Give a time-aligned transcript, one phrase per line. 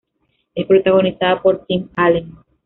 [0.55, 2.35] Es protagonizada por Tim Allen.